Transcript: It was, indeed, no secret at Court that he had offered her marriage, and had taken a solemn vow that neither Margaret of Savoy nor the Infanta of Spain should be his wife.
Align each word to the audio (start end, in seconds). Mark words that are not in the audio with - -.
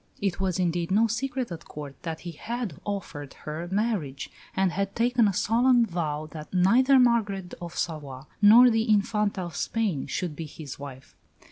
It 0.19 0.39
was, 0.39 0.57
indeed, 0.57 0.89
no 0.89 1.05
secret 1.05 1.51
at 1.51 1.65
Court 1.65 1.95
that 2.01 2.21
he 2.21 2.31
had 2.31 2.79
offered 2.85 3.35
her 3.45 3.67
marriage, 3.71 4.31
and 4.55 4.71
had 4.71 4.95
taken 4.95 5.27
a 5.27 5.31
solemn 5.31 5.85
vow 5.85 6.27
that 6.31 6.51
neither 6.51 6.97
Margaret 6.97 7.53
of 7.61 7.75
Savoy 7.77 8.23
nor 8.41 8.71
the 8.71 8.89
Infanta 8.89 9.41
of 9.41 9.55
Spain 9.55 10.07
should 10.07 10.35
be 10.35 10.47
his 10.47 10.79
wife. 10.79 11.15